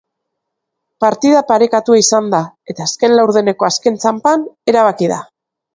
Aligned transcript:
Partida 1.05 1.43
parekatua 1.51 1.99
izan 2.03 2.33
da, 2.37 2.41
eta 2.75 2.89
azken 2.89 3.17
laurdeneko 3.21 3.71
azken 3.73 4.03
txanpan 4.05 4.53
erabaki 4.75 5.15
da. 5.17 5.25